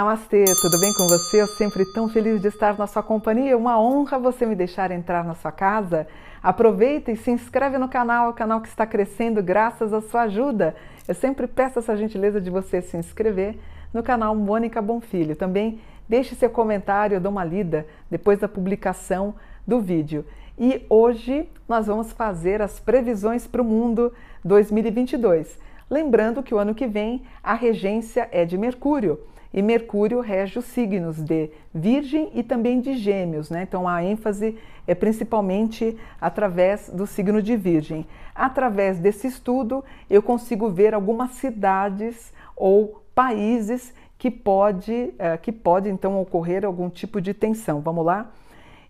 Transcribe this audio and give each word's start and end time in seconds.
Namastê, 0.00 0.46
tudo 0.62 0.80
bem 0.80 0.94
com 0.94 1.06
você? 1.06 1.42
Eu 1.42 1.46
sempre 1.46 1.84
tão 1.84 2.08
feliz 2.08 2.40
de 2.40 2.48
estar 2.48 2.78
na 2.78 2.86
sua 2.86 3.02
companhia. 3.02 3.54
Uma 3.54 3.78
honra 3.78 4.18
você 4.18 4.46
me 4.46 4.54
deixar 4.54 4.90
entrar 4.90 5.22
na 5.22 5.34
sua 5.34 5.52
casa. 5.52 6.06
Aproveita 6.42 7.12
e 7.12 7.16
se 7.18 7.30
inscreve 7.30 7.76
no 7.76 7.86
canal, 7.86 8.30
o 8.30 8.32
canal 8.32 8.62
que 8.62 8.68
está 8.68 8.86
crescendo 8.86 9.42
graças 9.42 9.92
à 9.92 10.00
sua 10.00 10.22
ajuda. 10.22 10.74
Eu 11.06 11.14
sempre 11.14 11.46
peço 11.46 11.80
essa 11.80 11.94
gentileza 11.98 12.40
de 12.40 12.48
você 12.48 12.80
se 12.80 12.96
inscrever 12.96 13.58
no 13.92 14.02
canal 14.02 14.34
Mônica 14.34 14.80
Bonfilho. 14.80 15.36
Também 15.36 15.82
deixe 16.08 16.34
seu 16.34 16.48
comentário, 16.48 17.16
eu 17.16 17.20
dou 17.20 17.30
uma 17.30 17.44
lida 17.44 17.86
depois 18.10 18.38
da 18.38 18.48
publicação 18.48 19.34
do 19.66 19.82
vídeo. 19.82 20.24
E 20.58 20.82
hoje 20.88 21.46
nós 21.68 21.88
vamos 21.88 22.10
fazer 22.10 22.62
as 22.62 22.80
previsões 22.80 23.46
para 23.46 23.60
o 23.60 23.64
mundo 23.66 24.14
2022. 24.46 25.58
Lembrando 25.90 26.42
que 26.42 26.54
o 26.54 26.58
ano 26.58 26.74
que 26.74 26.86
vem 26.86 27.22
a 27.42 27.52
regência 27.52 28.26
é 28.32 28.46
de 28.46 28.56
Mercúrio 28.56 29.20
e 29.52 29.60
Mercúrio 29.62 30.20
rege 30.20 30.58
os 30.58 30.64
signos 30.66 31.20
de 31.20 31.50
Virgem 31.74 32.30
e 32.34 32.42
também 32.42 32.80
de 32.80 32.96
Gêmeos, 32.96 33.50
né? 33.50 33.62
Então 33.62 33.88
a 33.88 34.02
ênfase 34.02 34.56
é 34.86 34.94
principalmente 34.94 35.96
através 36.20 36.88
do 36.88 37.06
signo 37.06 37.42
de 37.42 37.56
Virgem. 37.56 38.06
Através 38.34 38.98
desse 38.98 39.26
estudo, 39.26 39.84
eu 40.08 40.22
consigo 40.22 40.70
ver 40.70 40.94
algumas 40.94 41.32
cidades 41.32 42.32
ou 42.56 43.02
países 43.14 43.92
que 44.16 44.30
pode, 44.30 44.92
uh, 44.92 45.38
que 45.40 45.50
pode 45.50 45.88
então 45.88 46.20
ocorrer 46.20 46.64
algum 46.64 46.88
tipo 46.88 47.20
de 47.20 47.34
tensão. 47.34 47.80
Vamos 47.80 48.04
lá? 48.04 48.30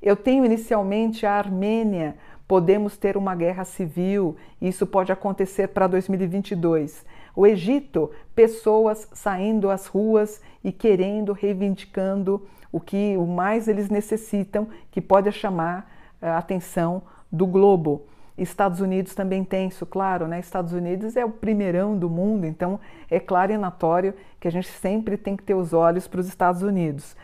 Eu 0.02 0.16
tenho 0.16 0.44
inicialmente 0.44 1.24
a 1.24 1.32
Armênia, 1.32 2.16
podemos 2.48 2.96
ter 2.96 3.16
uma 3.16 3.34
guerra 3.34 3.64
civil, 3.64 4.36
isso 4.60 4.86
pode 4.86 5.12
acontecer 5.12 5.68
para 5.68 5.86
2022. 5.86 7.04
O 7.34 7.46
Egito, 7.46 8.10
pessoas 8.34 9.08
saindo 9.12 9.70
às 9.70 9.86
ruas 9.86 10.40
e 10.62 10.72
querendo, 10.72 11.32
reivindicando 11.32 12.46
o 12.72 12.80
que 12.80 13.16
o 13.16 13.26
mais 13.26 13.68
eles 13.68 13.88
necessitam, 13.88 14.68
que 14.90 15.00
pode 15.00 15.30
chamar 15.32 15.90
a 16.20 16.38
atenção 16.38 17.02
do 17.30 17.46
globo. 17.46 18.02
Estados 18.36 18.80
Unidos 18.80 19.14
também 19.14 19.44
tem 19.44 19.68
isso, 19.68 19.84
claro, 19.84 20.26
né? 20.26 20.40
Estados 20.40 20.72
Unidos 20.72 21.14
é 21.16 21.24
o 21.24 21.30
primeirão 21.30 21.96
do 21.96 22.08
mundo, 22.08 22.46
então 22.46 22.80
é 23.10 23.20
claro 23.20 23.52
e 23.52 23.58
notório 23.58 24.14
que 24.38 24.48
a 24.48 24.50
gente 24.50 24.68
sempre 24.68 25.16
tem 25.16 25.36
que 25.36 25.42
ter 25.42 25.54
os 25.54 25.72
olhos 25.72 26.08
para 26.08 26.20
os 26.20 26.26
Estados 26.26 26.62
Unidos. 26.62 27.14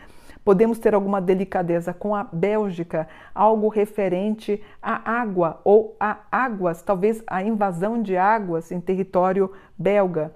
Podemos 0.47 0.79
ter 0.79 0.95
alguma 0.95 1.19
delicadeza 1.19 1.93
com 1.93 2.15
a 2.15 2.23
Bélgica, 2.23 3.05
algo 3.35 3.67
referente 3.67 4.63
à 4.81 5.19
água 5.19 5.59
ou 5.61 5.97
a 5.99 6.19
águas, 6.31 6.81
talvez 6.81 7.21
a 7.27 7.43
invasão 7.43 8.01
de 8.01 8.15
águas 8.15 8.71
em 8.71 8.79
território 8.79 9.51
belga. 9.77 10.33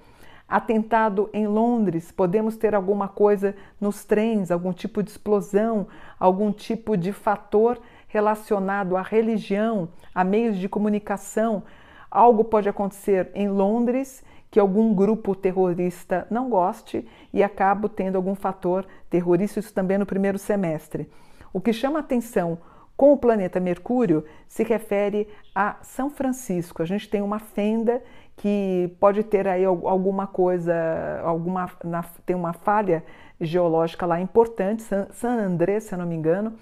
Atentado 0.50 1.30
em 1.32 1.48
Londres, 1.48 2.12
podemos 2.12 2.58
ter 2.58 2.76
alguma 2.76 3.08
coisa 3.08 3.56
nos 3.80 4.04
trens, 4.04 4.52
algum 4.52 4.74
tipo 4.74 5.02
de 5.02 5.12
explosão, 5.12 5.88
algum 6.20 6.52
tipo 6.52 6.98
de 6.98 7.14
fator 7.14 7.80
relacionado 8.10 8.98
à 8.98 9.02
religião, 9.02 9.88
a 10.14 10.26
meios 10.26 10.58
de 10.58 10.68
comunicação. 10.68 11.64
Algo 12.12 12.44
pode 12.44 12.68
acontecer 12.68 13.32
em 13.34 13.48
Londres 13.48 14.22
que 14.52 14.60
algum 14.60 14.94
grupo 14.94 15.34
terrorista 15.34 16.28
não 16.30 16.50
goste 16.50 17.08
e 17.34 17.42
acabo 17.42 17.88
tendo 17.88 18.18
algum 18.18 18.36
fator 18.36 18.86
terrorista, 19.10 19.62
isso 19.62 19.74
também 19.74 19.98
no 19.98 20.06
primeiro 20.06 20.38
semestre. 20.38 21.10
O 21.54 21.62
que 21.62 21.72
chama 21.72 22.00
atenção 22.00 22.58
com 22.98 23.14
o 23.14 23.18
planeta 23.18 23.60
Mercúrio 23.60 24.26
se 24.48 24.64
refere 24.64 25.28
a 25.56 25.78
São 25.82 26.10
Francisco. 26.10 26.84
A 26.84 26.86
gente 26.86 27.10
tem 27.10 27.22
uma 27.22 27.40
fenda 27.40 28.04
que 28.36 28.94
pode 29.00 29.24
ter 29.24 29.48
aí 29.48 29.64
alguma 29.64 30.28
coisa, 30.28 30.74
alguma 31.24 31.70
na, 31.84 32.04
tem 32.26 32.36
uma 32.36 32.54
falha 32.54 33.04
geológica 33.40 34.06
lá 34.06 34.20
importante, 34.20 34.84
San, 34.84 35.08
San 35.12 35.40
André, 35.40 35.80
se 35.80 35.94
eu 35.94 36.00
não 36.00 36.06
me 36.06 36.16
engano, 36.16 36.54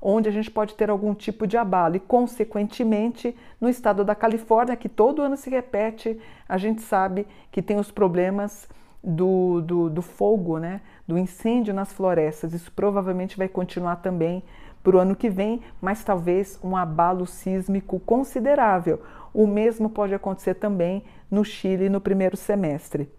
onde 0.00 0.28
a 0.28 0.32
gente 0.32 0.50
pode 0.50 0.74
ter 0.74 0.90
algum 0.90 1.14
tipo 1.14 1.46
de 1.46 1.56
abalo. 1.56 1.96
E, 1.96 2.00
consequentemente, 2.00 3.36
no 3.60 3.68
estado 3.68 4.04
da 4.04 4.14
Califórnia, 4.14 4.76
que 4.76 4.88
todo 4.88 5.22
ano 5.22 5.36
se 5.36 5.50
repete, 5.50 6.18
a 6.48 6.56
gente 6.56 6.82
sabe 6.82 7.26
que 7.50 7.60
tem 7.60 7.78
os 7.78 7.90
problemas 7.90 8.68
do, 9.02 9.60
do, 9.60 9.90
do 9.90 10.02
fogo, 10.02 10.58
né? 10.58 10.80
do 11.10 11.18
incêndio 11.18 11.74
nas 11.74 11.92
florestas. 11.92 12.54
Isso 12.54 12.70
provavelmente 12.70 13.36
vai 13.36 13.48
continuar 13.48 13.96
também 13.96 14.44
para 14.82 14.96
o 14.96 14.98
ano 15.00 15.16
que 15.16 15.28
vem, 15.28 15.60
mas 15.80 16.04
talvez 16.04 16.58
um 16.62 16.76
abalo 16.76 17.26
sísmico 17.26 17.98
considerável. 18.00 19.02
O 19.34 19.46
mesmo 19.46 19.90
pode 19.90 20.14
acontecer 20.14 20.54
também 20.54 21.02
no 21.30 21.44
Chile 21.44 21.88
no 21.88 22.00
primeiro 22.00 22.36
semestre. 22.36 23.10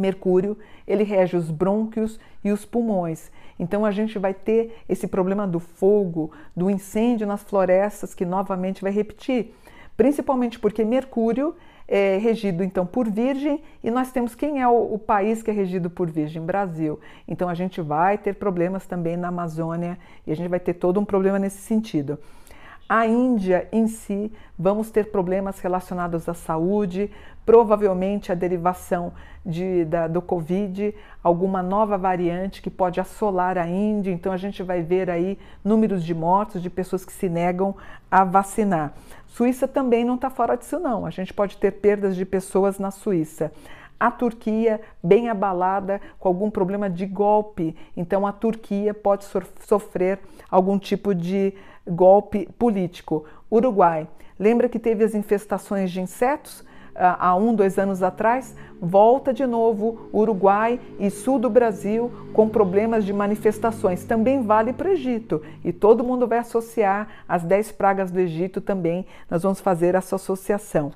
Mercúrio, 0.00 0.56
ele 0.86 1.04
rege 1.04 1.36
os 1.36 1.50
brônquios 1.50 2.18
e 2.42 2.50
os 2.52 2.64
pulmões. 2.64 3.30
Então 3.58 3.84
a 3.84 3.90
gente 3.90 4.18
vai 4.18 4.34
ter 4.34 4.76
esse 4.88 5.06
problema 5.06 5.46
do 5.46 5.60
fogo, 5.60 6.32
do 6.56 6.70
incêndio 6.70 7.26
nas 7.26 7.42
florestas 7.42 8.14
que 8.14 8.24
novamente 8.24 8.82
vai 8.82 8.92
repetir, 8.92 9.54
principalmente 9.96 10.58
porque 10.58 10.84
Mercúrio 10.84 11.54
é 11.86 12.16
regido 12.16 12.64
então 12.64 12.86
por 12.86 13.08
Virgem 13.08 13.62
e 13.82 13.90
nós 13.90 14.10
temos 14.10 14.34
quem 14.34 14.60
é 14.60 14.66
o, 14.66 14.94
o, 14.94 14.98
país 14.98 15.42
que 15.42 15.50
é 15.50 15.54
regido 15.54 15.90
por 15.90 16.10
Virgem? 16.10 16.42
Brasil. 16.42 16.98
Então 17.28 17.48
a 17.48 17.54
gente 17.54 17.80
vai 17.80 18.16
ter 18.16 18.34
problemas 18.34 18.86
também 18.86 19.16
na 19.16 19.28
Amazônia 19.28 19.98
e 20.26 20.32
a 20.32 20.36
gente 20.36 20.48
vai 20.48 20.60
ter 20.60 20.74
todo 20.74 20.98
um 20.98 21.04
problema 21.04 21.38
nesse 21.38 21.58
sentido. 21.58 22.18
A 22.88 23.06
Índia 23.06 23.66
em 23.72 23.86
si, 23.86 24.30
vamos 24.58 24.90
ter 24.90 25.10
problemas 25.10 25.58
relacionados 25.58 26.28
à 26.28 26.34
saúde, 26.34 27.10
provavelmente 27.44 28.32
a 28.32 28.34
derivação 28.34 29.12
de, 29.44 29.84
da, 29.84 30.08
do 30.08 30.22
Covid, 30.22 30.94
alguma 31.22 31.62
nova 31.62 31.98
variante 31.98 32.62
que 32.62 32.70
pode 32.70 33.00
assolar 33.00 33.58
a 33.58 33.68
Índia, 33.68 34.10
então 34.10 34.32
a 34.32 34.36
gente 34.36 34.62
vai 34.62 34.82
ver 34.82 35.10
aí 35.10 35.38
números 35.62 36.02
de 36.02 36.14
mortos, 36.14 36.62
de 36.62 36.70
pessoas 36.70 37.04
que 37.04 37.12
se 37.12 37.28
negam 37.28 37.74
a 38.10 38.24
vacinar. 38.24 38.94
Suíça 39.26 39.68
também 39.68 40.04
não 40.04 40.14
está 40.14 40.30
fora 40.30 40.56
disso, 40.56 40.78
não. 40.78 41.04
A 41.04 41.10
gente 41.10 41.34
pode 41.34 41.56
ter 41.56 41.72
perdas 41.72 42.16
de 42.16 42.24
pessoas 42.24 42.78
na 42.78 42.90
Suíça. 42.90 43.52
A 43.98 44.10
Turquia, 44.10 44.80
bem 45.02 45.28
abalada 45.28 46.00
com 46.18 46.28
algum 46.28 46.50
problema 46.50 46.90
de 46.90 47.06
golpe, 47.06 47.76
então 47.96 48.26
a 48.26 48.32
Turquia 48.32 48.92
pode 48.92 49.24
sofrer 49.60 50.20
algum 50.50 50.78
tipo 50.78 51.14
de 51.14 51.54
golpe 51.86 52.48
político. 52.58 53.24
Uruguai, 53.50 54.08
lembra 54.38 54.68
que 54.68 54.78
teve 54.78 55.04
as 55.04 55.14
infestações 55.14 55.90
de 55.90 56.00
insetos? 56.00 56.64
Ah, 56.94 57.28
há 57.28 57.36
um, 57.36 57.54
dois 57.54 57.78
anos 57.78 58.02
atrás, 58.02 58.54
volta 58.80 59.32
de 59.32 59.44
novo 59.46 60.08
Uruguai 60.12 60.78
e 60.98 61.10
sul 61.10 61.38
do 61.38 61.50
Brasil 61.50 62.10
com 62.32 62.48
problemas 62.48 63.04
de 63.04 63.12
manifestações. 63.12 64.04
Também 64.04 64.42
vale 64.42 64.72
para 64.72 64.88
o 64.88 64.92
Egito 64.92 65.42
e 65.64 65.72
todo 65.72 66.04
mundo 66.04 66.28
vai 66.28 66.38
associar 66.38 67.08
as 67.28 67.42
dez 67.42 67.72
pragas 67.72 68.10
do 68.12 68.20
Egito 68.20 68.60
também. 68.60 69.06
Nós 69.28 69.42
vamos 69.42 69.60
fazer 69.60 69.94
essa 69.96 70.16
associação. 70.16 70.92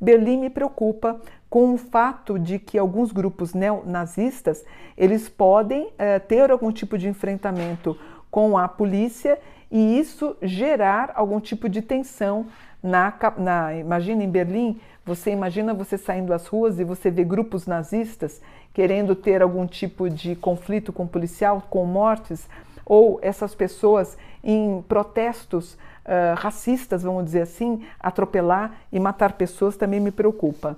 Berlim 0.00 0.38
me 0.38 0.50
preocupa 0.50 1.20
com 1.50 1.74
o 1.74 1.78
fato 1.78 2.38
de 2.38 2.58
que 2.58 2.78
alguns 2.78 3.12
grupos 3.12 3.52
neonazistas 3.52 4.64
eles 4.96 5.28
podem 5.28 5.90
eh, 5.98 6.18
ter 6.18 6.50
algum 6.50 6.72
tipo 6.72 6.96
de 6.96 7.08
enfrentamento 7.08 7.96
com 8.30 8.56
a 8.56 8.66
polícia 8.66 9.38
e 9.72 9.98
isso 9.98 10.36
gerar 10.42 11.12
algum 11.14 11.40
tipo 11.40 11.66
de 11.66 11.80
tensão 11.80 12.46
na, 12.82 13.12
na 13.38 13.74
imagina 13.74 14.22
em 14.22 14.28
Berlim, 14.28 14.78
você 15.04 15.30
imagina 15.30 15.72
você 15.72 15.96
saindo 15.96 16.34
às 16.34 16.46
ruas 16.46 16.78
e 16.78 16.84
você 16.84 17.10
vê 17.10 17.24
grupos 17.24 17.66
nazistas 17.66 18.42
querendo 18.74 19.16
ter 19.16 19.40
algum 19.40 19.66
tipo 19.66 20.10
de 20.10 20.36
conflito 20.36 20.92
com 20.92 21.04
o 21.04 21.08
policial, 21.08 21.62
com 21.70 21.86
mortes, 21.86 22.46
ou 22.84 23.18
essas 23.22 23.54
pessoas 23.54 24.16
em 24.44 24.82
protestos 24.88 25.74
uh, 25.74 26.34
racistas, 26.36 27.02
vamos 27.02 27.24
dizer 27.24 27.42
assim, 27.42 27.84
atropelar 27.98 28.72
e 28.92 29.00
matar 29.00 29.32
pessoas 29.32 29.76
também 29.76 30.00
me 30.00 30.10
preocupa. 30.10 30.76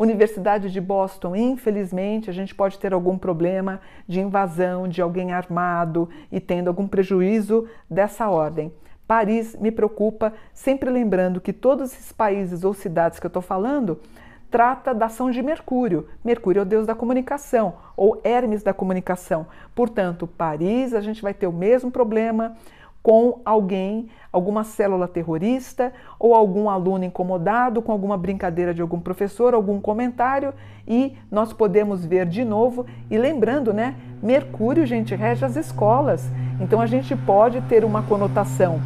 Universidade 0.00 0.70
de 0.70 0.80
Boston, 0.80 1.36
infelizmente, 1.36 2.30
a 2.30 2.32
gente 2.32 2.54
pode 2.54 2.78
ter 2.78 2.94
algum 2.94 3.18
problema 3.18 3.82
de 4.08 4.18
invasão, 4.18 4.88
de 4.88 5.02
alguém 5.02 5.30
armado 5.30 6.08
e 6.32 6.40
tendo 6.40 6.68
algum 6.68 6.88
prejuízo 6.88 7.68
dessa 7.88 8.30
ordem. 8.30 8.72
Paris 9.06 9.54
me 9.60 9.70
preocupa, 9.70 10.32
sempre 10.54 10.88
lembrando 10.88 11.38
que 11.38 11.52
todos 11.52 11.92
esses 11.92 12.12
países 12.12 12.64
ou 12.64 12.72
cidades 12.72 13.20
que 13.20 13.26
eu 13.26 13.28
estou 13.28 13.42
falando 13.42 14.00
trata 14.50 14.94
da 14.94 15.04
ação 15.04 15.30
de 15.30 15.42
Mercúrio. 15.42 16.08
Mercúrio 16.24 16.60
é 16.60 16.62
o 16.62 16.66
deus 16.66 16.86
da 16.86 16.94
comunicação, 16.94 17.74
ou 17.94 18.18
Hermes 18.24 18.62
da 18.62 18.72
comunicação. 18.72 19.48
Portanto, 19.74 20.26
Paris, 20.26 20.94
a 20.94 21.02
gente 21.02 21.20
vai 21.20 21.34
ter 21.34 21.46
o 21.46 21.52
mesmo 21.52 21.90
problema 21.90 22.56
com 23.02 23.40
alguém, 23.44 24.08
alguma 24.32 24.62
célula 24.62 25.08
terrorista 25.08 25.92
ou 26.18 26.34
algum 26.34 26.68
aluno 26.68 27.04
incomodado 27.04 27.80
com 27.80 27.92
alguma 27.92 28.16
brincadeira 28.16 28.74
de 28.74 28.82
algum 28.82 29.00
professor, 29.00 29.54
algum 29.54 29.80
comentário 29.80 30.52
e 30.86 31.16
nós 31.30 31.52
podemos 31.52 32.04
ver 32.04 32.26
de 32.26 32.44
novo 32.44 32.84
e 33.10 33.16
lembrando, 33.16 33.72
né, 33.72 33.96
Mercúrio, 34.22 34.84
gente, 34.84 35.14
rege 35.14 35.44
as 35.44 35.56
escolas. 35.56 36.28
Então 36.60 36.80
a 36.80 36.86
gente 36.86 37.16
pode 37.16 37.60
ter 37.62 37.84
uma 37.84 38.02
conotação 38.02 38.80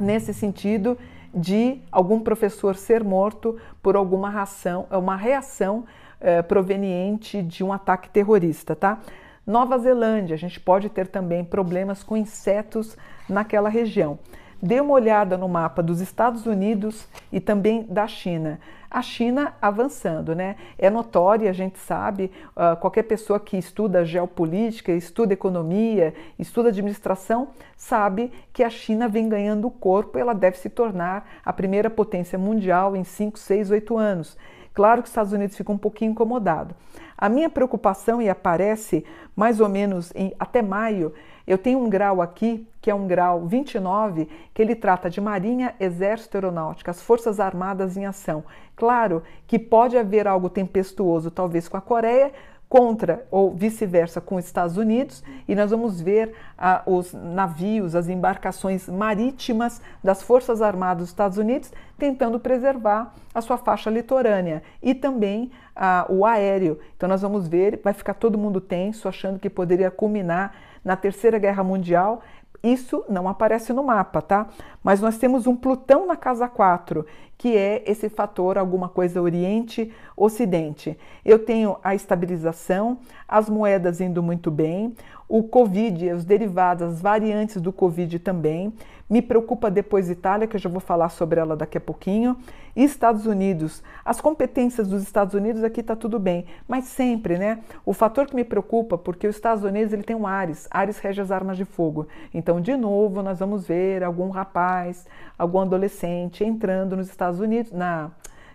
nesse 0.00 0.34
sentido 0.34 0.98
de 1.32 1.80
algum 1.92 2.20
professor 2.20 2.74
ser 2.74 3.04
morto 3.04 3.56
por 3.82 3.94
alguma 3.94 4.30
reação, 4.30 4.86
uma 4.90 5.16
reação 5.16 5.84
é, 6.20 6.42
proveniente 6.42 7.42
de 7.42 7.62
um 7.62 7.72
ataque 7.72 8.08
terrorista, 8.08 8.74
tá? 8.74 8.98
Nova 9.46 9.78
Zelândia, 9.78 10.34
a 10.34 10.38
gente 10.38 10.58
pode 10.58 10.88
ter 10.88 11.06
também 11.06 11.44
problemas 11.44 12.02
com 12.02 12.16
insetos 12.16 12.96
naquela 13.28 13.68
região. 13.68 14.18
Dê 14.62 14.80
uma 14.80 14.94
olhada 14.94 15.36
no 15.36 15.48
mapa 15.48 15.82
dos 15.82 16.00
Estados 16.00 16.46
Unidos 16.46 17.06
e 17.30 17.40
também 17.40 17.82
da 17.82 18.06
China. 18.06 18.58
A 18.90 19.02
China 19.02 19.52
avançando, 19.60 20.34
né? 20.34 20.56
É 20.78 20.88
notória, 20.88 21.50
a 21.50 21.52
gente 21.52 21.78
sabe, 21.78 22.30
uh, 22.56 22.76
qualquer 22.76 23.02
pessoa 23.02 23.38
que 23.38 23.58
estuda 23.58 24.04
geopolítica, 24.04 24.92
estuda 24.92 25.34
economia, 25.34 26.14
estuda 26.38 26.70
administração, 26.70 27.48
sabe 27.76 28.32
que 28.52 28.62
a 28.62 28.70
China 28.70 29.08
vem 29.08 29.28
ganhando 29.28 29.70
corpo, 29.70 30.18
ela 30.18 30.32
deve 30.32 30.56
se 30.56 30.70
tornar 30.70 31.28
a 31.44 31.52
primeira 31.52 31.90
potência 31.90 32.38
mundial 32.38 32.96
em 32.96 33.04
5, 33.04 33.38
6, 33.38 33.70
8 33.70 33.98
anos. 33.98 34.38
Claro 34.72 35.02
que 35.02 35.06
os 35.06 35.10
Estados 35.10 35.32
Unidos 35.32 35.56
ficam 35.56 35.74
um 35.74 35.78
pouquinho 35.78 36.12
incomodado. 36.12 36.74
A 37.18 37.28
minha 37.28 37.50
preocupação, 37.50 38.22
e 38.22 38.28
aparece 38.28 39.04
mais 39.34 39.60
ou 39.60 39.68
menos 39.68 40.12
em, 40.14 40.34
até 40.38 40.62
maio, 40.62 41.12
eu 41.46 41.56
tenho 41.56 41.78
um 41.78 41.88
grau 41.88 42.20
aqui, 42.20 42.66
que 42.86 42.90
é 42.92 42.94
um 42.94 43.08
grau 43.08 43.44
29, 43.44 44.28
que 44.54 44.62
ele 44.62 44.76
trata 44.76 45.10
de 45.10 45.20
Marinha, 45.20 45.74
Exército 45.80 46.36
Aeronáutica, 46.36 46.92
as 46.92 47.02
Forças 47.02 47.40
Armadas 47.40 47.96
em 47.96 48.06
ação. 48.06 48.44
Claro 48.76 49.24
que 49.44 49.58
pode 49.58 49.98
haver 49.98 50.28
algo 50.28 50.48
tempestuoso, 50.48 51.28
talvez 51.28 51.66
com 51.66 51.76
a 51.76 51.80
Coreia, 51.80 52.30
contra 52.68 53.26
ou 53.28 53.52
vice-versa 53.52 54.20
com 54.20 54.36
os 54.36 54.44
Estados 54.44 54.76
Unidos, 54.76 55.24
e 55.48 55.54
nós 55.56 55.72
vamos 55.72 56.00
ver 56.00 56.32
ah, 56.56 56.84
os 56.86 57.12
navios, 57.12 57.96
as 57.96 58.08
embarcações 58.08 58.88
marítimas 58.88 59.82
das 60.02 60.22
Forças 60.22 60.62
Armadas 60.62 60.98
dos 60.98 61.08
Estados 61.08 61.38
Unidos 61.38 61.72
tentando 61.98 62.38
preservar 62.38 63.12
a 63.34 63.40
sua 63.40 63.58
faixa 63.58 63.90
litorânea 63.90 64.62
e 64.80 64.94
também 64.94 65.50
ah, 65.74 66.06
o 66.08 66.24
aéreo. 66.24 66.78
Então 66.96 67.08
nós 67.08 67.22
vamos 67.22 67.48
ver, 67.48 67.80
vai 67.82 67.92
ficar 67.92 68.14
todo 68.14 68.38
mundo 68.38 68.60
tenso, 68.60 69.08
achando 69.08 69.40
que 69.40 69.50
poderia 69.50 69.90
culminar 69.90 70.54
na 70.86 70.94
Terceira 70.94 71.36
Guerra 71.36 71.64
Mundial 71.64 72.22
isso 72.62 73.04
não 73.08 73.28
aparece 73.28 73.72
no 73.72 73.84
mapa, 73.84 74.20
tá? 74.22 74.46
Mas 74.82 75.00
nós 75.00 75.18
temos 75.18 75.46
um 75.46 75.56
Plutão 75.56 76.06
na 76.06 76.16
casa 76.16 76.48
4, 76.48 77.04
que 77.38 77.56
é 77.56 77.82
esse 77.86 78.08
fator 78.08 78.56
alguma 78.58 78.88
coisa 78.88 79.20
Oriente, 79.20 79.92
Ocidente. 80.16 80.98
Eu 81.24 81.38
tenho 81.38 81.76
a 81.82 81.94
estabilização, 81.94 82.98
as 83.28 83.48
moedas 83.48 84.00
indo 84.00 84.22
muito 84.22 84.50
bem, 84.50 84.94
o 85.28 85.42
Covid, 85.42 86.12
os 86.12 86.24
derivados, 86.24 86.86
as 86.86 87.02
variantes 87.02 87.60
do 87.60 87.72
Covid 87.72 88.18
também. 88.20 88.72
Me 89.08 89.22
preocupa 89.22 89.70
depois 89.70 90.10
Itália, 90.10 90.48
que 90.48 90.56
eu 90.56 90.60
já 90.60 90.68
vou 90.68 90.80
falar 90.80 91.10
sobre 91.10 91.38
ela 91.38 91.56
daqui 91.56 91.78
a 91.78 91.80
pouquinho. 91.80 92.36
E 92.74 92.84
Estados 92.84 93.24
Unidos. 93.24 93.82
As 94.04 94.20
competências 94.20 94.88
dos 94.88 95.02
Estados 95.02 95.32
Unidos 95.32 95.64
aqui 95.64 95.80
está 95.80 95.96
tudo 95.96 96.18
bem, 96.18 96.44
mas 96.68 96.84
sempre, 96.84 97.38
né? 97.38 97.60
O 97.86 97.94
fator 97.94 98.26
que 98.26 98.36
me 98.36 98.44
preocupa, 98.44 98.98
porque 98.98 99.26
os 99.26 99.34
Estados 99.34 99.64
Unidos 99.64 99.92
ele 99.92 100.02
tem 100.02 100.14
um 100.14 100.26
Ares, 100.26 100.68
Ares 100.70 100.98
rege 100.98 101.20
as 101.20 101.30
armas 101.30 101.56
de 101.56 101.64
fogo. 101.64 102.06
Então, 102.34 102.60
de 102.60 102.76
novo, 102.76 103.22
nós 103.22 103.38
vamos 103.38 103.66
ver 103.66 104.04
algum 104.04 104.28
rapaz, 104.28 105.06
algum 105.38 105.60
adolescente 105.60 106.44
entrando 106.44 106.96
nos 106.96 107.08
Estados 107.26 107.40
Unidos, 107.40 107.72
na 107.72 108.10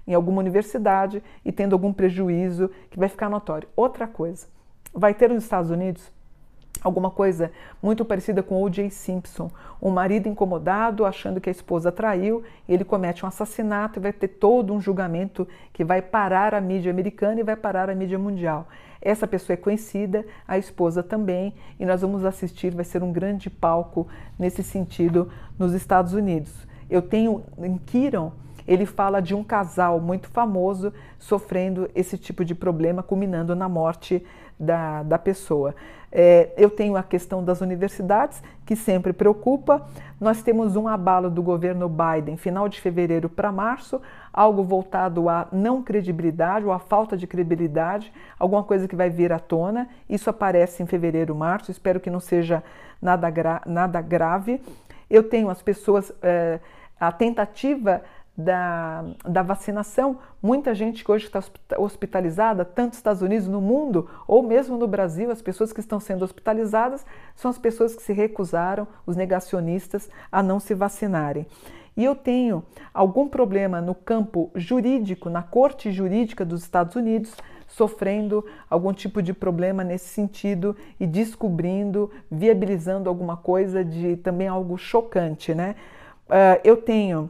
em 0.08 0.14
alguma 0.14 0.40
universidade 0.40 1.22
e 1.46 1.52
tendo 1.52 1.74
algum 1.74 1.94
prejuízo 1.94 2.72
que 2.90 2.98
vai 2.98 3.08
ficar 3.08 3.30
notório. 3.30 3.68
Outra 3.76 4.08
coisa, 4.08 4.48
vai 4.94 5.14
ter 5.14 5.30
nos 5.30 5.44
Estados 5.44 5.70
Unidos 5.70 6.12
alguma 6.82 7.12
coisa 7.12 7.52
muito 7.82 8.04
parecida 8.04 8.42
com 8.42 8.62
O.J. 8.64 8.90
Simpson, 8.90 9.52
um 9.80 9.92
marido 9.92 10.28
incomodado 10.28 11.06
achando 11.06 11.40
que 11.40 11.50
a 11.50 11.52
esposa 11.52 11.92
traiu, 11.92 12.44
ele 12.68 12.84
comete 12.84 13.24
um 13.24 13.28
assassinato 13.28 14.00
e 14.00 14.02
vai 14.02 14.12
ter 14.12 14.28
todo 14.28 14.74
um 14.74 14.82
julgamento 14.82 15.48
que 15.72 15.84
vai 15.84 16.02
parar 16.02 16.56
a 16.56 16.62
mídia 16.62 16.92
americana 16.92 17.40
e 17.40 17.44
vai 17.44 17.56
parar 17.56 17.90
a 17.90 17.96
mídia 17.96 18.18
mundial. 18.18 18.68
Essa 19.00 19.28
pessoa 19.28 19.54
é 19.54 19.58
conhecida, 19.58 20.26
a 20.48 20.58
esposa 20.58 21.04
também, 21.04 21.54
e 21.80 21.86
nós 21.86 22.02
vamos 22.02 22.26
assistir, 22.26 22.74
vai 22.74 22.86
ser 22.86 23.04
um 23.04 23.12
grande 23.12 23.50
palco 23.50 24.08
nesse 24.38 24.64
sentido 24.64 25.32
nos 25.58 25.74
Estados 25.74 26.14
Unidos. 26.14 26.68
Eu 26.90 27.02
tenho 27.02 27.44
em 27.60 27.78
Kiron, 27.78 28.32
ele 28.68 28.86
fala 28.86 29.22
de 29.22 29.34
um 29.34 29.44
casal 29.44 30.00
muito 30.00 30.30
famoso 30.30 30.94
sofrendo 31.18 31.90
esse 31.96 32.18
tipo 32.18 32.44
de 32.44 32.56
problema, 32.56 33.04
culminando 33.04 33.56
na 33.56 33.68
morte 33.70 34.24
da, 34.60 35.04
da 35.04 35.18
pessoa. 35.18 35.76
É, 36.12 36.50
eu 36.58 36.70
tenho 36.70 36.98
a 36.98 37.04
questão 37.04 37.44
das 37.44 37.62
universidades, 37.62 38.44
que 38.66 38.76
sempre 38.76 39.14
preocupa. 39.14 39.88
Nós 40.20 40.44
temos 40.44 40.76
um 40.76 40.88
abalo 40.88 41.30
do 41.30 41.42
governo 41.42 41.90
Biden, 41.90 42.36
final 42.36 42.68
de 42.68 42.82
fevereiro 42.82 43.30
para 43.30 43.52
março, 43.52 44.02
algo 44.34 44.64
voltado 44.64 45.30
à 45.30 45.48
não 45.52 45.82
credibilidade 45.82 46.66
ou 46.66 46.72
à 46.72 46.80
falta 46.80 47.16
de 47.16 47.26
credibilidade, 47.26 48.12
alguma 48.38 48.64
coisa 48.64 48.88
que 48.88 48.96
vai 48.96 49.10
vir 49.10 49.32
à 49.32 49.40
tona. 49.40 49.88
Isso 50.10 50.30
aparece 50.30 50.84
em 50.84 50.86
fevereiro, 50.86 51.34
março. 51.34 51.72
Espero 51.72 52.00
que 52.00 52.10
não 52.10 52.20
seja 52.20 52.62
nada, 53.02 53.30
gra 53.30 53.62
nada 53.66 54.02
grave. 54.02 54.62
Eu 55.10 55.24
tenho 55.24 55.50
as 55.50 55.62
pessoas, 55.62 56.12
é, 56.22 56.60
a 57.00 57.12
tentativa 57.12 58.02
da, 58.36 59.04
da 59.28 59.42
vacinação. 59.42 60.18
Muita 60.42 60.74
gente 60.74 61.04
que 61.04 61.12
hoje 61.12 61.26
está 61.26 61.42
hospitalizada, 61.78 62.66
tanto 62.66 62.90
nos 62.90 62.98
Estados 62.98 63.22
Unidos, 63.22 63.48
no 63.48 63.62
mundo, 63.62 64.10
ou 64.28 64.42
mesmo 64.42 64.78
no 64.78 64.88
Brasil, 64.88 65.32
as 65.32 65.42
pessoas 65.42 65.72
que 65.74 65.80
estão 65.80 66.00
sendo 66.00 66.24
hospitalizadas 66.24 67.06
são 67.36 67.52
as 67.52 67.58
pessoas 67.58 67.96
que 67.96 68.02
se 68.02 68.14
recusaram, 68.14 68.88
os 69.06 69.16
negacionistas, 69.16 70.10
a 70.32 70.42
não 70.42 70.60
se 70.60 70.74
vacinarem. 70.74 71.46
E 71.96 72.06
eu 72.06 72.16
tenho 72.16 72.64
algum 72.94 73.28
problema 73.28 73.82
no 73.82 73.94
campo 73.94 74.50
jurídico, 74.56 75.30
na 75.30 75.44
corte 75.44 75.92
jurídica 75.92 76.46
dos 76.46 76.64
Estados 76.64 76.96
Unidos, 76.96 77.36
sofrendo 77.68 78.46
algum 78.70 78.94
tipo 78.94 79.22
de 79.22 79.34
problema 79.34 79.84
nesse 79.84 80.08
sentido 80.10 80.76
e 81.00 81.06
descobrindo, 81.06 82.10
viabilizando 82.30 83.10
alguma 83.10 83.38
coisa 83.38 83.84
de 83.84 84.18
também 84.18 84.48
algo 84.48 84.78
chocante, 84.78 85.54
né? 85.54 85.76
Uh, 86.28 86.60
eu 86.64 86.78
tenho 86.78 87.30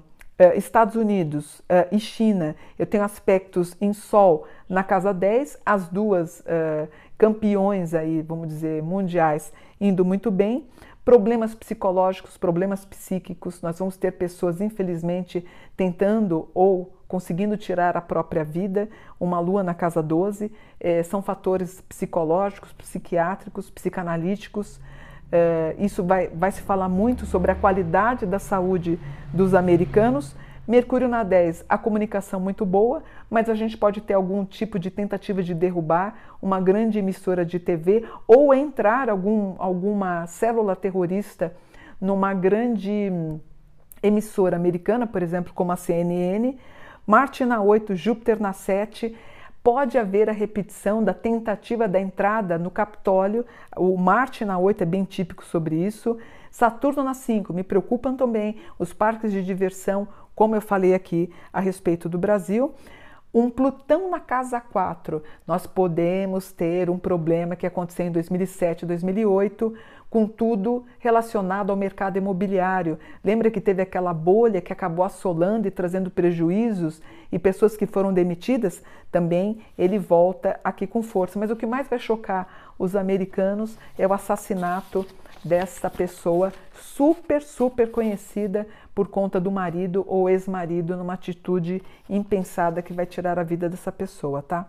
Estados 0.55 0.95
Unidos 0.95 1.59
uh, 1.59 1.87
e 1.91 1.99
China, 1.99 2.55
eu 2.77 2.85
tenho 2.85 3.03
aspectos 3.03 3.75
em 3.79 3.93
Sol 3.93 4.47
na 4.67 4.83
casa 4.83 5.13
10, 5.13 5.59
as 5.65 5.87
duas 5.89 6.39
uh, 6.41 6.87
campeões 7.17 7.93
aí, 7.93 8.21
vamos 8.21 8.47
dizer, 8.47 8.81
mundiais 8.81 9.53
indo 9.79 10.05
muito 10.05 10.31
bem. 10.31 10.67
Problemas 11.03 11.55
psicológicos, 11.55 12.37
problemas 12.37 12.85
psíquicos, 12.85 13.61
nós 13.61 13.79
vamos 13.79 13.97
ter 13.97 14.11
pessoas, 14.11 14.61
infelizmente, 14.61 15.45
tentando 15.75 16.49
ou 16.53 16.93
conseguindo 17.07 17.57
tirar 17.57 17.97
a 17.97 18.01
própria 18.01 18.43
vida. 18.43 18.87
Uma 19.19 19.39
lua 19.39 19.63
na 19.63 19.73
casa 19.73 20.01
12 20.01 20.51
eh, 20.79 21.03
são 21.03 21.21
fatores 21.21 21.81
psicológicos, 21.81 22.71
psiquiátricos, 22.71 23.69
psicanalíticos 23.69 24.79
é, 25.31 25.75
isso 25.79 26.03
vai, 26.03 26.27
vai 26.27 26.51
se 26.51 26.61
falar 26.61 26.89
muito 26.89 27.25
sobre 27.25 27.51
a 27.51 27.55
qualidade 27.55 28.25
da 28.25 28.39
saúde 28.39 28.99
dos 29.33 29.53
americanos. 29.53 30.35
Mercúrio 30.67 31.07
na 31.07 31.23
10, 31.23 31.65
a 31.67 31.77
comunicação 31.77 32.39
muito 32.39 32.65
boa, 32.65 33.01
mas 33.29 33.49
a 33.49 33.55
gente 33.55 33.77
pode 33.77 33.99
ter 34.01 34.13
algum 34.13 34.45
tipo 34.45 34.77
de 34.77 34.91
tentativa 34.91 35.41
de 35.41 35.53
derrubar 35.53 36.15
uma 36.41 36.61
grande 36.61 36.99
emissora 36.99 37.45
de 37.45 37.59
TV 37.59 38.05
ou 38.27 38.53
entrar 38.53 39.09
algum, 39.09 39.55
alguma 39.57 40.27
célula 40.27 40.75
terrorista 40.75 41.53
numa 41.99 42.33
grande 42.33 43.11
emissora 44.03 44.55
americana, 44.55 45.07
por 45.07 45.21
exemplo, 45.23 45.51
como 45.53 45.71
a 45.71 45.75
CNN. 45.75 46.57
Marte 47.05 47.43
na 47.43 47.61
8, 47.61 47.95
Júpiter 47.95 48.39
na 48.39 48.53
7 48.53 49.15
pode 49.63 49.97
haver 49.97 50.29
a 50.29 50.33
repetição 50.33 51.03
da 51.03 51.13
tentativa 51.13 51.87
da 51.87 51.99
entrada 51.99 52.57
no 52.57 52.71
Capitólio. 52.71 53.45
O 53.75 53.97
Marte 53.97 54.43
na 54.43 54.57
8 54.57 54.81
é 54.81 54.85
bem 54.85 55.03
típico 55.03 55.45
sobre 55.45 55.75
isso. 55.75 56.17
Saturno 56.49 57.03
na 57.03 57.13
5, 57.13 57.53
me 57.53 57.63
preocupam 57.63 58.15
também 58.15 58.57
os 58.77 58.93
parques 58.93 59.31
de 59.31 59.43
diversão, 59.43 60.07
como 60.35 60.55
eu 60.55 60.61
falei 60.61 60.93
aqui 60.93 61.29
a 61.53 61.59
respeito 61.59 62.09
do 62.09 62.17
Brasil. 62.17 62.73
Um 63.33 63.49
Plutão 63.49 64.09
na 64.09 64.19
casa 64.19 64.59
4, 64.59 65.23
nós 65.47 65.65
podemos 65.65 66.51
ter 66.51 66.89
um 66.89 66.97
problema 66.97 67.55
que 67.55 67.65
aconteceu 67.65 68.05
em 68.05 68.11
2007, 68.11 68.85
2008, 68.85 69.73
com 70.09 70.27
tudo 70.27 70.83
relacionado 70.99 71.69
ao 71.69 71.77
mercado 71.77 72.17
imobiliário. 72.17 72.99
Lembra 73.23 73.49
que 73.49 73.61
teve 73.61 73.81
aquela 73.81 74.13
bolha 74.13 74.59
que 74.59 74.73
acabou 74.73 75.05
assolando 75.05 75.65
e 75.65 75.71
trazendo 75.71 76.11
prejuízos 76.11 77.01
e 77.31 77.39
pessoas 77.39 77.77
que 77.77 77.85
foram 77.85 78.13
demitidas? 78.13 78.83
Também 79.09 79.61
ele 79.77 79.97
volta 79.97 80.59
aqui 80.61 80.85
com 80.85 81.01
força. 81.01 81.39
Mas 81.39 81.49
o 81.49 81.55
que 81.55 81.65
mais 81.65 81.87
vai 81.87 81.99
chocar 81.99 82.73
os 82.77 82.97
americanos 82.97 83.77
é 83.97 84.05
o 84.05 84.11
assassinato 84.11 85.05
dessa 85.43 85.89
pessoa 85.89 86.53
super, 86.73 87.41
super 87.41 87.89
conhecida 87.89 88.67
por 88.93 89.07
conta 89.07 89.39
do 89.39 89.51
marido 89.51 90.03
ou 90.07 90.29
ex-marido 90.29 90.95
numa 90.95 91.13
atitude 91.13 91.81
impensada 92.09 92.81
que 92.81 92.93
vai 92.93 93.05
tirar 93.05 93.39
a 93.39 93.43
vida 93.43 93.69
dessa 93.69 93.91
pessoa, 93.91 94.41
tá? 94.41 94.67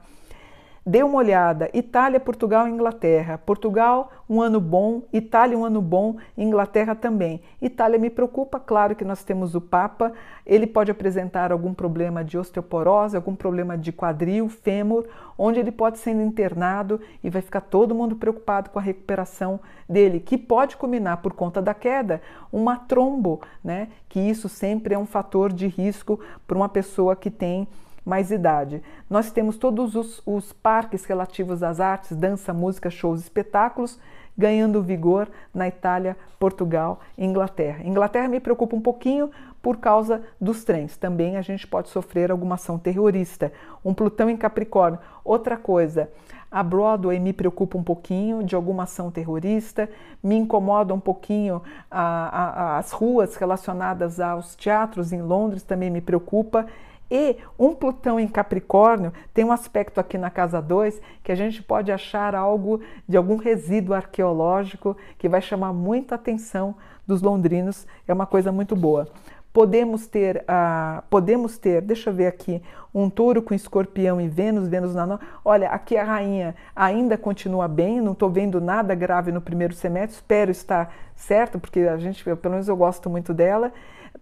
Dê 0.85 1.01
uma 1.05 1.19
olhada, 1.19 1.71
Itália, 1.73 2.19
Portugal 2.19 2.67
e 2.67 2.71
Inglaterra. 2.73 3.39
Portugal, 3.39 4.11
um 4.29 4.43
ano 4.43 4.61
bom, 4.61 5.03
Itália, 5.13 5.57
um 5.57 5.65
ano 5.65 5.81
bom, 5.81 6.17
Inglaterra 6.37 6.93
também. 6.93 7.41
Itália 7.61 8.01
me 8.01 8.11
preocupa, 8.11 8.59
claro 8.59 8.97
que 8.97 9.05
nós 9.05 9.23
temos 9.23 9.55
o 9.55 9.61
Papa, 9.61 10.13
ele 10.45 10.67
pode 10.67 10.91
apresentar 10.91 11.53
algum 11.53 11.73
problema 11.73 12.25
de 12.25 12.37
osteoporose, 12.37 13.15
algum 13.15 13.37
problema 13.37 13.79
de 13.79 13.93
quadril, 13.93 14.49
fêmur, 14.49 15.07
onde 15.39 15.61
ele 15.61 15.71
pode 15.71 16.01
ser 16.01 16.17
internado 16.17 17.01
e 17.23 17.31
vai 17.31 17.43
ficar 17.43 17.61
todo 17.61 17.95
mundo 17.95 18.17
preocupado 18.17 18.71
com 18.71 18.81
a 18.81 18.83
recuperação 18.83 19.61
dele, 19.89 20.19
que 20.19 20.37
pode 20.37 20.77
culminar 20.77 21.19
por 21.19 21.33
conta 21.33 21.63
da 21.63 21.75
queda, 21.75 22.21
uma 22.53 22.77
trombo, 22.77 23.41
né? 23.63 23.87
Que 24.09 24.19
isso 24.19 24.49
sempre 24.49 24.95
é 24.95 24.99
um 24.99 25.07
fator 25.07 25.53
de 25.53 25.69
risco 25.69 26.19
para 26.45 26.57
uma 26.57 26.69
pessoa 26.69 27.15
que 27.15 27.31
tem 27.31 27.69
mais 28.05 28.31
idade. 28.31 28.83
Nós 29.09 29.31
temos 29.31 29.57
todos 29.57 29.95
os, 29.95 30.23
os, 30.27 30.53
parques 30.53 31.05
relativos 31.05 31.63
às 31.63 31.81
artes, 31.81 32.17
dança, 32.17 32.53
música, 32.53 32.91
shows, 32.91 33.21
espetáculos, 33.21 33.99
ganhando 34.37 34.83
vigor 34.83 35.29
na 35.55 35.69
Itália, 35.69 36.17
Portugal 36.39 37.01
e 37.17 37.25
Inglaterra. 37.25 37.85
Inglaterra 37.85 38.29
me 38.29 38.41
preocupa 38.41 38.75
um 38.75 38.81
pouquinho 38.81 39.31
por 39.61 39.77
causa 39.77 40.23
dos 40.41 40.65
trens. 40.65 40.97
Também 40.97 41.37
a 41.37 41.43
gente 41.43 41.67
pode 41.67 41.89
sofrer 41.89 42.31
alguma 42.31 42.57
ação 42.57 42.79
terrorista. 42.79 43.53
Um 43.85 43.95
Plutão 43.95 44.29
em 44.29 44.37
Capricórnio. 44.37 44.99
Outra 45.25 45.57
coisa, 45.57 46.11
a 46.51 46.63
Broadway 46.63 47.19
me 47.19 47.33
preocupa 47.33 47.79
um 47.79 47.83
pouquinho 47.83 48.43
de 48.43 48.55
alguma 48.55 48.83
ação 48.83 49.11
terrorista, 49.11 49.89
me 50.23 50.37
incomoda 50.37 50.93
um 50.93 51.01
pouquinho 51.01 51.63
a, 51.91 52.03
a, 52.03 52.79
as 52.79 52.91
ruas 52.93 53.37
relacionadas 53.37 54.21
aos 54.21 54.55
teatros 54.57 55.13
em 55.13 55.23
Londres, 55.23 55.63
também 55.63 55.89
me 55.89 56.01
preocupa. 56.01 56.67
E 57.15 57.37
um 57.59 57.75
Plutão 57.75 58.19
em 58.19 58.27
Capricórnio 58.27 59.13
tem 59.35 59.45
um 59.45 59.53
aspecto 59.53 60.01
aqui 60.01 60.17
na 60.17 60.31
casa 60.31 60.63
2 60.63 60.99
que 61.23 61.31
a 61.31 61.35
gente 61.35 61.63
pode 61.63 61.93
achar 61.93 62.35
algo 62.35 62.81
de 63.07 63.19
algum 63.19 63.37
resíduo 63.37 63.95
arqueológico 63.95 64.97
que 65.19 65.29
vai 65.29 65.43
chamar 65.43 65.75
muita 65.75 66.15
atenção 66.15 66.75
dos 67.07 67.21
londrinos. 67.21 67.87
É 68.09 68.15
uma 68.15 68.25
coisa 68.25 68.51
muito 68.51 68.75
boa. 68.75 69.07
Podemos 69.53 70.07
ter, 70.07 70.39
uh, 70.39 71.03
podemos 71.11 71.59
ter, 71.59 71.83
deixa 71.83 72.09
eu 72.09 72.15
ver 72.15 72.29
aqui, 72.29 72.63
um 72.95 73.11
touro 73.11 73.43
com 73.43 73.53
escorpião 73.53 74.19
e 74.19 74.27
Vênus, 74.27 74.67
Vênus 74.67 74.95
na. 74.95 75.21
Olha, 75.45 75.69
aqui 75.69 75.99
a 75.99 76.05
rainha 76.05 76.55
ainda 76.75 77.19
continua 77.19 77.69
bem, 77.69 78.01
não 78.01 78.13
estou 78.13 78.31
vendo 78.31 78.59
nada 78.59 78.95
grave 78.95 79.31
no 79.31 79.43
primeiro 79.43 79.75
semestre, 79.75 80.17
espero 80.17 80.51
estar 80.51 80.95
certo, 81.15 81.61
porque 81.61 81.81
a 81.81 81.99
gente, 81.99 82.25
pelo 82.25 82.53
menos 82.53 82.69
eu 82.69 82.77
gosto 82.77 83.11
muito 83.11 83.35
dela. 83.35 83.71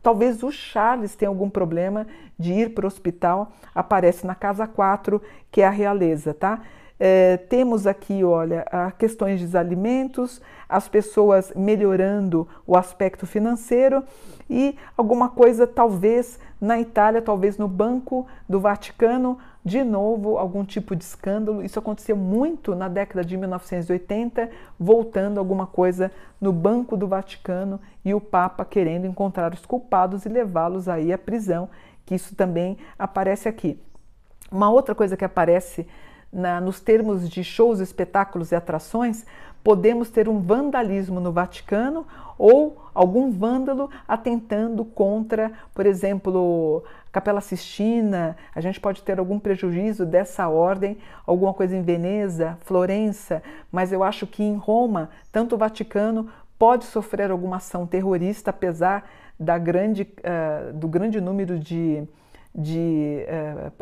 Talvez 0.02 0.42
o 0.42 0.50
Charles 0.50 1.14
tenha 1.14 1.28
algum 1.28 1.50
problema 1.50 2.06
de 2.38 2.52
ir 2.52 2.75
para 2.75 2.85
o 2.85 2.88
hospital, 2.88 3.52
aparece 3.75 4.26
na 4.26 4.35
casa 4.35 4.66
4, 4.66 5.20
que 5.50 5.61
é 5.61 5.66
a 5.66 5.70
realeza, 5.70 6.32
tá? 6.32 6.61
É, 7.02 7.38
temos 7.38 7.87
aqui, 7.87 8.23
olha, 8.23 8.66
questões 8.99 9.40
dos 9.40 9.54
alimentos, 9.54 10.40
as 10.68 10.87
pessoas 10.87 11.50
melhorando 11.56 12.47
o 12.66 12.76
aspecto 12.76 13.26
financeiro 13.26 14.04
e 14.50 14.76
alguma 14.97 15.30
coisa, 15.30 15.66
talvez 15.66 16.38
na 16.61 16.78
Itália, 16.78 17.23
talvez 17.23 17.56
no 17.56 17.66
Banco 17.66 18.26
do 18.47 18.61
Vaticano, 18.61 19.38
de 19.64 19.85
novo 19.85 20.38
algum 20.38 20.64
tipo 20.64 20.97
de 20.97 21.05
escândalo. 21.05 21.62
Isso 21.62 21.79
aconteceu 21.79 22.17
muito 22.17 22.75
na 22.75 22.88
década 22.88 23.25
de 23.25 23.37
1980, 23.37 24.50
voltando 24.79 25.38
alguma 25.38 25.67
coisa 25.67 26.11
no 26.40 26.52
Banco 26.52 26.97
do 26.97 27.07
Vaticano 27.07 27.81
e 28.05 28.14
o 28.14 28.21
Papa 28.21 28.64
querendo 28.64 29.07
encontrar 29.07 29.52
os 29.52 29.67
culpados 29.67 30.25
e 30.25 30.29
levá-los 30.29 30.88
aí 30.88 31.12
à 31.12 31.19
prisão, 31.19 31.69
que 32.07 32.14
isso 32.14 32.35
também 32.35 32.79
aparece 32.99 33.49
aqui. 33.49 33.81
Uma 34.50 34.71
outra 34.71 34.95
coisa 34.95 35.17
que 35.17 35.25
aparece 35.25 35.87
na, 36.33 36.61
nos 36.61 36.81
termos 36.81 37.29
de 37.29 37.43
shows, 37.43 37.81
espetáculos 37.81 38.53
e 38.53 38.55
atrações, 38.55 39.25
podemos 39.63 40.11
ter 40.11 40.29
um 40.29 40.41
vandalismo 40.41 41.21
no 41.21 41.33
Vaticano 41.33 42.07
ou 42.39 42.79
algum 42.95 43.31
vândalo 43.31 43.91
atentando 44.09 44.85
contra, 44.85 45.53
por 45.75 45.85
exemplo, 45.85 46.83
Capela 47.13 47.41
Sistina, 47.41 48.37
a 48.55 48.61
gente 48.61 48.81
pode 48.81 49.03
ter 49.03 49.19
algum 49.19 49.39
prejuízo 49.39 50.07
dessa 50.07 50.49
ordem, 50.49 50.97
alguma 51.27 51.53
coisa 51.53 51.77
em 51.77 51.83
Veneza, 51.83 52.57
Florença, 52.63 53.43
mas 53.71 53.93
eu 53.93 54.03
acho 54.03 54.27
que 54.27 54.43
em 54.43 54.57
Roma, 54.57 55.11
tanto 55.31 55.55
o 55.55 55.59
Vaticano 55.59 56.29
pode 56.59 56.85
sofrer 56.85 57.31
alguma 57.31 57.57
ação 57.57 57.87
terrorista, 57.87 58.51
apesar 58.51 59.09
da 59.39 59.59
grande, 59.59 60.03
uh, 60.03 60.73
do 60.73 60.87
grande 60.87 61.21
número 61.21 61.59
de 61.59 62.07
de, 62.54 63.25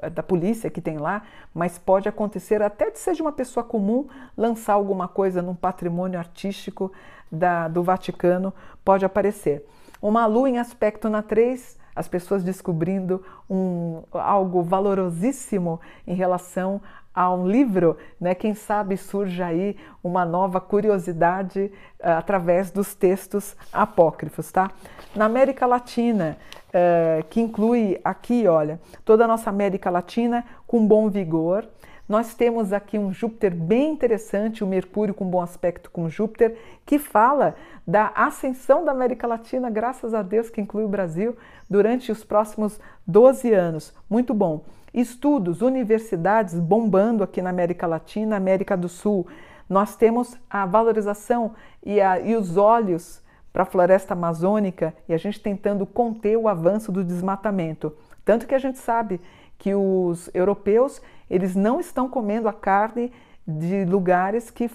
uh, 0.04 0.10
da 0.10 0.22
polícia 0.22 0.70
que 0.70 0.80
tem 0.80 0.98
lá, 0.98 1.22
mas 1.54 1.78
pode 1.78 2.08
acontecer 2.08 2.62
até 2.62 2.90
de 2.90 2.98
de 3.14 3.22
uma 3.22 3.32
pessoa 3.32 3.64
comum 3.64 4.06
lançar 4.37 4.75
alguma 4.75 5.08
coisa 5.08 5.40
num 5.40 5.54
patrimônio 5.54 6.18
artístico 6.18 6.92
da, 7.30 7.68
do 7.68 7.82
Vaticano, 7.82 8.52
pode 8.84 9.04
aparecer. 9.04 9.64
Uma 10.00 10.26
lua 10.26 10.48
em 10.48 10.58
aspecto 10.58 11.08
na 11.08 11.22
3, 11.22 11.78
as 11.94 12.06
pessoas 12.06 12.44
descobrindo 12.44 13.25
um, 13.50 14.02
algo 14.12 14.62
valorosíssimo 14.62 15.80
em 16.06 16.14
relação 16.14 16.80
a 17.18 17.34
um 17.34 17.48
livro, 17.48 17.96
né? 18.20 18.32
Quem 18.32 18.54
sabe 18.54 18.96
surge 18.96 19.42
aí 19.42 19.76
uma 20.04 20.25
nova 20.25 20.60
curiosidade 20.60 21.72
uh, 21.98 22.10
através 22.10 22.70
dos 22.70 22.94
textos 22.94 23.56
apócrifos, 23.72 24.52
tá? 24.52 24.70
Na 25.16 25.25
América 25.25 25.66
Latina, 25.66 26.38
uh, 26.68 27.25
que 27.28 27.40
inclui 27.40 28.00
aqui, 28.04 28.46
olha, 28.46 28.80
toda 29.04 29.25
a 29.25 29.26
nossa 29.26 29.50
América 29.50 29.90
Latina 29.90 30.44
com 30.64 30.87
bom 30.87 31.10
vigor. 31.10 31.66
Nós 32.08 32.34
temos 32.34 32.72
aqui 32.72 32.96
um 32.96 33.12
Júpiter 33.12 33.52
bem 33.52 33.90
interessante, 33.90 34.62
o 34.62 34.66
Mercúrio 34.68 35.12
com 35.12 35.26
bom 35.26 35.42
aspecto 35.42 35.90
com 35.90 36.08
Júpiter, 36.08 36.56
que 36.87 37.00
fala 37.00 37.56
da 37.84 38.12
ascensão 38.14 38.84
da 38.84 38.92
América 38.92 39.26
Latina, 39.26 39.68
graças 39.68 40.14
a 40.14 40.22
Deus 40.22 40.50
que 40.50 40.60
inclui 40.60 40.84
o 40.84 40.88
Brasil, 40.88 41.37
durante 41.68 42.12
os 42.12 42.22
próximos 42.22 42.78
12 43.04 43.52
anos. 43.52 43.92
Muito 44.08 44.32
bom. 44.32 44.62
Estudos, 44.92 45.62
universidades 45.62 46.59
bombando 46.59 47.23
aqui 47.23 47.42
na 47.42 47.50
América 47.50 47.87
Latina, 47.87 48.37
América 48.37 48.76
do 48.76 48.88
Sul. 48.88 49.26
Nós 49.68 49.97
temos 49.97 50.37
a 50.49 50.64
valorização 50.64 51.54
e, 51.85 52.00
a, 52.00 52.18
e 52.18 52.35
os 52.35 52.57
olhos 52.57 53.23
para 53.52 53.62
a 53.62 53.66
floresta 53.66 54.14
amazônica 54.14 54.95
e 55.09 55.14
a 55.14 55.18
gente 55.18 55.40
tentando 55.40 55.85
conter 55.85 56.37
o 56.37 56.49
avanço 56.49 56.90
do 56.90 57.04
desmatamento. 57.04 57.95
Tanto 58.25 58.47
que 58.47 58.54
a 58.54 58.59
gente 58.59 58.78
sabe 58.78 59.21
que 59.59 59.75
os 59.75 60.30
europeus 60.33 61.02
eles 61.28 61.54
não 61.54 61.80
estão 61.80 62.09
comendo 62.09 62.49
a 62.49 62.52
carne 62.52 63.12
de 63.47 63.85
lugares 63.85 64.50
que 64.50 64.66
uh, 64.66 64.71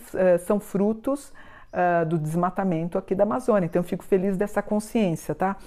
são 0.45 0.59
frutos 0.59 1.31
uh, 1.73 2.05
do 2.05 2.17
desmatamento 2.17 2.97
aqui 2.97 3.15
da 3.15 3.23
Amazônia. 3.23 3.65
Então 3.65 3.81
eu 3.81 3.83
fico 3.83 4.03
feliz 4.03 4.37
dessa 4.37 4.61
consciência, 4.61 5.33
tá? 5.33 5.57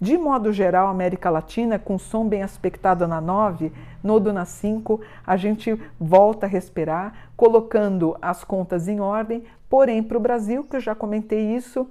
De 0.00 0.18
modo 0.18 0.52
geral, 0.52 0.88
América 0.88 1.30
Latina, 1.30 1.78
com 1.78 1.98
som 1.98 2.28
bem 2.28 2.42
aspectado 2.42 3.08
na 3.08 3.20
9, 3.20 3.72
nodo 4.02 4.30
na 4.32 4.44
5, 4.44 5.00
a 5.26 5.36
gente 5.36 5.80
volta 5.98 6.44
a 6.44 6.48
respirar, 6.48 7.30
colocando 7.34 8.16
as 8.20 8.44
contas 8.44 8.88
em 8.88 9.00
ordem, 9.00 9.42
porém 9.70 10.02
para 10.02 10.18
o 10.18 10.20
Brasil, 10.20 10.64
que 10.64 10.76
eu 10.76 10.80
já 10.80 10.94
comentei 10.94 11.54
isso 11.56 11.88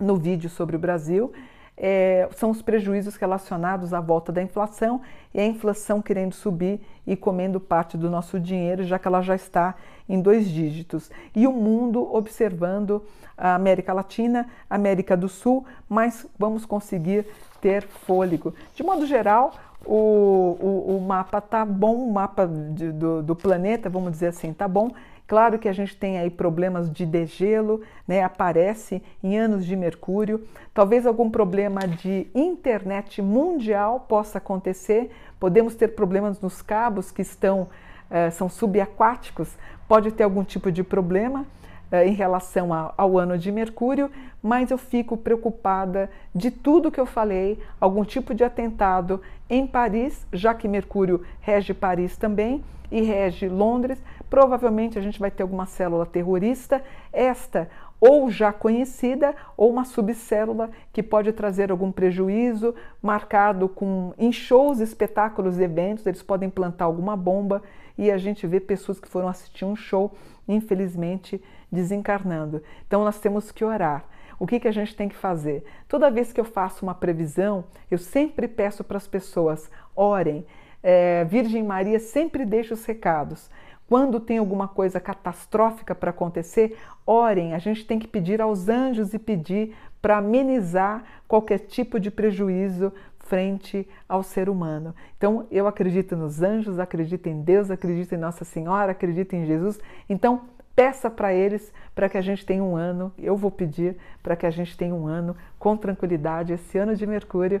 no 0.00 0.16
vídeo 0.16 0.50
sobre 0.50 0.74
o 0.74 0.78
Brasil, 0.78 1.32
é, 1.82 2.28
são 2.36 2.50
os 2.50 2.60
prejuízos 2.60 3.16
relacionados 3.16 3.94
à 3.94 4.00
volta 4.00 4.30
da 4.30 4.42
inflação 4.42 5.00
e 5.32 5.40
a 5.40 5.46
inflação 5.46 6.02
querendo 6.02 6.34
subir 6.34 6.78
e 7.06 7.16
comendo 7.16 7.58
parte 7.58 7.96
do 7.96 8.10
nosso 8.10 8.38
dinheiro, 8.38 8.84
já 8.84 8.98
que 8.98 9.08
ela 9.08 9.22
já 9.22 9.34
está 9.34 9.74
em 10.06 10.20
dois 10.20 10.46
dígitos. 10.46 11.10
E 11.34 11.46
o 11.46 11.52
mundo 11.52 12.14
observando 12.14 13.02
a 13.36 13.54
América 13.54 13.94
Latina, 13.94 14.46
América 14.68 15.16
do 15.16 15.28
Sul, 15.28 15.64
mas 15.88 16.26
vamos 16.38 16.66
conseguir 16.66 17.24
ter 17.62 17.82
fôlego. 17.82 18.54
De 18.74 18.82
modo 18.82 19.06
geral, 19.06 19.54
o, 19.86 20.56
o, 20.60 20.96
o 20.96 21.00
mapa 21.00 21.38
está 21.38 21.64
bom, 21.64 21.94
o 21.94 22.12
mapa 22.12 22.46
de, 22.46 22.92
do, 22.92 23.22
do 23.22 23.34
planeta, 23.34 23.88
vamos 23.88 24.12
dizer 24.12 24.26
assim, 24.26 24.50
está 24.50 24.68
bom. 24.68 24.90
Claro 25.30 25.60
que 25.60 25.68
a 25.68 25.72
gente 25.72 25.96
tem 25.96 26.18
aí 26.18 26.28
problemas 26.28 26.90
de 26.90 27.06
degelo, 27.06 27.82
né? 28.04 28.20
aparece 28.20 29.00
em 29.22 29.38
anos 29.38 29.64
de 29.64 29.76
Mercúrio. 29.76 30.44
Talvez 30.74 31.06
algum 31.06 31.30
problema 31.30 31.86
de 31.86 32.26
internet 32.34 33.22
mundial 33.22 34.06
possa 34.08 34.38
acontecer. 34.38 35.08
Podemos 35.38 35.76
ter 35.76 35.94
problemas 35.94 36.40
nos 36.40 36.60
cabos 36.60 37.12
que 37.12 37.22
estão 37.22 37.68
eh, 38.10 38.28
são 38.30 38.48
subaquáticos. 38.48 39.56
Pode 39.86 40.10
ter 40.10 40.24
algum 40.24 40.42
tipo 40.42 40.72
de 40.72 40.82
problema 40.82 41.46
eh, 41.92 42.08
em 42.08 42.12
relação 42.12 42.70
ao 42.96 43.16
ano 43.16 43.38
de 43.38 43.52
Mercúrio, 43.52 44.10
mas 44.42 44.72
eu 44.72 44.78
fico 44.78 45.16
preocupada 45.16 46.10
de 46.34 46.50
tudo 46.50 46.90
que 46.90 46.98
eu 46.98 47.06
falei, 47.06 47.56
algum 47.80 48.02
tipo 48.02 48.34
de 48.34 48.42
atentado 48.42 49.22
em 49.48 49.64
Paris, 49.64 50.26
já 50.32 50.54
que 50.54 50.66
Mercúrio 50.66 51.24
rege 51.40 51.72
Paris 51.72 52.16
também 52.16 52.64
e 52.90 53.00
rege 53.02 53.48
Londres, 53.48 54.02
provavelmente 54.28 54.98
a 54.98 55.02
gente 55.02 55.18
vai 55.18 55.30
ter 55.30 55.42
alguma 55.42 55.66
célula 55.66 56.04
terrorista. 56.04 56.82
Esta 57.12 57.68
ou 58.00 58.30
já 58.30 58.52
conhecida 58.52 59.34
ou 59.56 59.70
uma 59.70 59.84
subcélula 59.84 60.70
que 60.92 61.02
pode 61.02 61.32
trazer 61.32 61.70
algum 61.70 61.92
prejuízo, 61.92 62.74
marcado 63.02 63.68
com 63.68 64.14
em 64.18 64.32
shows, 64.32 64.80
espetáculos, 64.80 65.60
eventos, 65.60 66.06
eles 66.06 66.22
podem 66.22 66.48
plantar 66.48 66.86
alguma 66.86 67.16
bomba 67.16 67.62
e 67.98 68.10
a 68.10 68.16
gente 68.16 68.46
vê 68.46 68.58
pessoas 68.58 68.98
que 68.98 69.08
foram 69.08 69.28
assistir 69.28 69.66
um 69.66 69.76
show, 69.76 70.12
infelizmente, 70.48 71.42
desencarnando. 71.70 72.62
Então 72.86 73.04
nós 73.04 73.20
temos 73.20 73.52
que 73.52 73.64
orar. 73.64 74.04
O 74.38 74.46
que, 74.46 74.58
que 74.58 74.68
a 74.68 74.72
gente 74.72 74.96
tem 74.96 75.06
que 75.06 75.14
fazer? 75.14 75.62
Toda 75.86 76.10
vez 76.10 76.32
que 76.32 76.40
eu 76.40 76.46
faço 76.46 76.82
uma 76.82 76.94
previsão, 76.94 77.62
eu 77.90 77.98
sempre 77.98 78.48
peço 78.48 78.82
para 78.82 78.96
as 78.96 79.06
pessoas: 79.06 79.70
orem. 79.94 80.46
É, 80.82 81.24
Virgem 81.24 81.62
Maria 81.62 81.98
sempre 81.98 82.44
deixa 82.44 82.74
os 82.74 82.84
recados. 82.84 83.50
Quando 83.88 84.20
tem 84.20 84.38
alguma 84.38 84.68
coisa 84.68 85.00
catastrófica 85.00 85.94
para 85.94 86.10
acontecer, 86.10 86.78
orem. 87.04 87.54
A 87.54 87.58
gente 87.58 87.84
tem 87.84 87.98
que 87.98 88.06
pedir 88.06 88.40
aos 88.40 88.68
anjos 88.68 89.12
e 89.12 89.18
pedir 89.18 89.74
para 90.00 90.18
amenizar 90.18 91.02
qualquer 91.26 91.58
tipo 91.58 91.98
de 91.98 92.10
prejuízo 92.10 92.92
frente 93.18 93.88
ao 94.08 94.22
ser 94.22 94.48
humano. 94.48 94.94
Então, 95.16 95.46
eu 95.50 95.66
acredito 95.66 96.16
nos 96.16 96.42
anjos, 96.42 96.78
acredito 96.78 97.28
em 97.28 97.42
Deus, 97.42 97.70
acredito 97.70 98.12
em 98.14 98.18
Nossa 98.18 98.44
Senhora, 98.44 98.92
acredito 98.92 99.34
em 99.34 99.44
Jesus. 99.44 99.78
Então, 100.08 100.42
peça 100.74 101.10
para 101.10 101.32
eles 101.34 101.72
para 101.94 102.08
que 102.08 102.16
a 102.16 102.22
gente 102.22 102.46
tenha 102.46 102.62
um 102.62 102.74
ano, 102.74 103.12
eu 103.18 103.36
vou 103.36 103.50
pedir 103.50 103.96
para 104.22 104.34
que 104.34 104.46
a 104.46 104.50
gente 104.50 104.76
tenha 104.76 104.94
um 104.94 105.06
ano 105.06 105.36
com 105.58 105.76
tranquilidade, 105.76 106.52
esse 106.52 106.78
ano 106.78 106.96
de 106.96 107.06
Mercúrio 107.06 107.60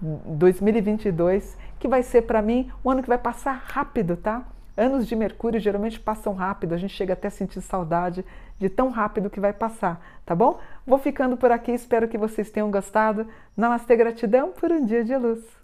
2022, 0.00 1.56
que 1.78 1.88
vai 1.88 2.02
ser 2.02 2.22
para 2.22 2.42
mim 2.42 2.70
um 2.84 2.90
ano 2.90 3.02
que 3.02 3.08
vai 3.08 3.18
passar 3.18 3.52
rápido, 3.52 4.16
tá? 4.16 4.44
Anos 4.76 5.08
de 5.08 5.16
Mercúrio 5.16 5.58
geralmente 5.58 5.98
passam 5.98 6.34
rápido, 6.34 6.72
a 6.72 6.78
gente 6.78 6.94
chega 6.94 7.12
até 7.12 7.26
a 7.26 7.32
sentir 7.32 7.60
saudade 7.60 8.24
de 8.58 8.68
tão 8.68 8.90
rápido 8.90 9.28
que 9.28 9.40
vai 9.40 9.52
passar, 9.52 10.00
tá 10.24 10.34
bom? 10.34 10.60
Vou 10.86 10.98
ficando 10.98 11.36
por 11.36 11.50
aqui, 11.50 11.72
espero 11.72 12.08
que 12.08 12.16
vocês 12.16 12.50
tenham 12.50 12.70
gostado. 12.70 13.26
Namastê, 13.56 13.96
gratidão 13.96 14.52
por 14.52 14.70
um 14.70 14.84
dia 14.84 15.02
de 15.02 15.16
luz. 15.16 15.57